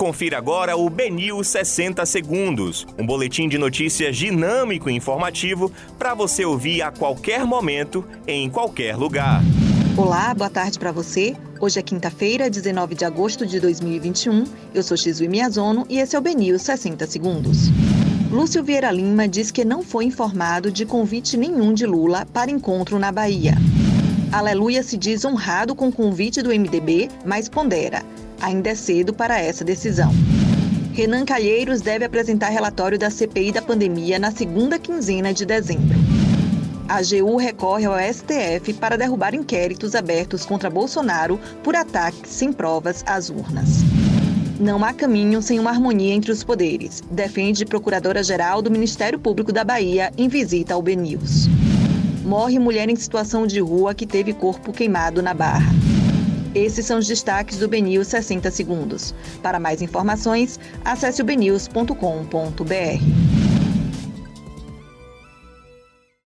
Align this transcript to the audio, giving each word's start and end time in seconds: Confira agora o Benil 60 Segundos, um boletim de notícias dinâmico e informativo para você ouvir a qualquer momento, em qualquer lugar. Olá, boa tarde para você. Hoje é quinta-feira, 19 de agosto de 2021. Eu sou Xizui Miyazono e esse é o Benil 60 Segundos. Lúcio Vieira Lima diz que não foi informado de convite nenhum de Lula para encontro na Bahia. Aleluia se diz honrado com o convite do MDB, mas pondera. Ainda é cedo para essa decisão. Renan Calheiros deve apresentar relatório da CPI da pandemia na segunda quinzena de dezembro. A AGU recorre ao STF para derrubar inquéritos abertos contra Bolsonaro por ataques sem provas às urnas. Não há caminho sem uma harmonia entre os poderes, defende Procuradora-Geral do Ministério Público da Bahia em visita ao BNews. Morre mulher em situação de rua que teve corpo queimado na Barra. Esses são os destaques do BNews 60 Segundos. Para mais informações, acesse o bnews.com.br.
Confira 0.00 0.38
agora 0.38 0.78
o 0.78 0.88
Benil 0.88 1.44
60 1.44 2.06
Segundos, 2.06 2.86
um 2.98 3.04
boletim 3.04 3.50
de 3.50 3.58
notícias 3.58 4.16
dinâmico 4.16 4.88
e 4.88 4.94
informativo 4.94 5.70
para 5.98 6.14
você 6.14 6.42
ouvir 6.42 6.80
a 6.80 6.90
qualquer 6.90 7.44
momento, 7.44 8.02
em 8.26 8.48
qualquer 8.48 8.96
lugar. 8.96 9.42
Olá, 9.98 10.32
boa 10.32 10.48
tarde 10.48 10.78
para 10.78 10.90
você. 10.90 11.36
Hoje 11.60 11.78
é 11.78 11.82
quinta-feira, 11.82 12.48
19 12.48 12.94
de 12.94 13.04
agosto 13.04 13.44
de 13.44 13.60
2021. 13.60 14.44
Eu 14.72 14.82
sou 14.82 14.96
Xizui 14.96 15.28
Miyazono 15.28 15.84
e 15.86 15.98
esse 15.98 16.16
é 16.16 16.18
o 16.18 16.22
Benil 16.22 16.58
60 16.58 17.06
Segundos. 17.06 17.68
Lúcio 18.30 18.64
Vieira 18.64 18.90
Lima 18.90 19.28
diz 19.28 19.50
que 19.50 19.66
não 19.66 19.82
foi 19.82 20.06
informado 20.06 20.72
de 20.72 20.86
convite 20.86 21.36
nenhum 21.36 21.74
de 21.74 21.84
Lula 21.84 22.26
para 22.32 22.50
encontro 22.50 22.98
na 22.98 23.12
Bahia. 23.12 23.54
Aleluia 24.32 24.82
se 24.82 24.96
diz 24.96 25.26
honrado 25.26 25.74
com 25.74 25.88
o 25.88 25.92
convite 25.92 26.40
do 26.40 26.48
MDB, 26.48 27.10
mas 27.26 27.50
pondera. 27.50 28.02
Ainda 28.40 28.70
é 28.70 28.74
cedo 28.74 29.12
para 29.12 29.38
essa 29.38 29.64
decisão. 29.64 30.12
Renan 30.92 31.24
Calheiros 31.24 31.80
deve 31.80 32.04
apresentar 32.04 32.48
relatório 32.48 32.98
da 32.98 33.10
CPI 33.10 33.52
da 33.52 33.62
pandemia 33.62 34.18
na 34.18 34.30
segunda 34.30 34.78
quinzena 34.78 35.32
de 35.32 35.46
dezembro. 35.46 35.98
A 36.88 36.96
AGU 36.96 37.36
recorre 37.36 37.86
ao 37.86 37.94
STF 37.96 38.72
para 38.74 38.98
derrubar 38.98 39.34
inquéritos 39.34 39.94
abertos 39.94 40.44
contra 40.44 40.68
Bolsonaro 40.68 41.38
por 41.62 41.76
ataques 41.76 42.30
sem 42.32 42.52
provas 42.52 43.04
às 43.06 43.30
urnas. 43.30 43.84
Não 44.58 44.84
há 44.84 44.92
caminho 44.92 45.40
sem 45.40 45.60
uma 45.60 45.70
harmonia 45.70 46.12
entre 46.12 46.32
os 46.32 46.42
poderes, 46.42 47.02
defende 47.10 47.64
Procuradora-Geral 47.64 48.60
do 48.60 48.70
Ministério 48.70 49.18
Público 49.18 49.52
da 49.52 49.62
Bahia 49.62 50.12
em 50.18 50.28
visita 50.28 50.74
ao 50.74 50.82
BNews. 50.82 51.48
Morre 52.24 52.58
mulher 52.58 52.88
em 52.88 52.96
situação 52.96 53.46
de 53.46 53.60
rua 53.60 53.94
que 53.94 54.06
teve 54.06 54.32
corpo 54.32 54.72
queimado 54.72 55.22
na 55.22 55.32
Barra. 55.32 55.79
Esses 56.54 56.86
são 56.86 56.98
os 56.98 57.06
destaques 57.06 57.58
do 57.58 57.68
BNews 57.68 58.08
60 58.08 58.50
Segundos. 58.50 59.14
Para 59.42 59.60
mais 59.60 59.82
informações, 59.82 60.58
acesse 60.84 61.22
o 61.22 61.24
bnews.com.br. 61.24 63.39